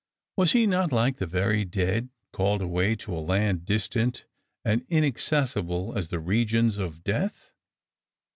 Was 0.35 0.53
he 0.53 0.65
not 0.65 0.91
like 0.91 1.17
the 1.17 1.27
very 1.27 1.63
dead; 1.63 2.09
called 2.33 2.63
away 2.63 2.95
to 2.95 3.15
a 3.15 3.21
land 3.21 3.65
distant 3.65 4.25
and 4.65 4.83
inaccessible 4.89 5.95
as 5.95 6.07
the 6.07 6.19
regions 6.19 6.77
of 6.79 7.03
death 7.03 7.51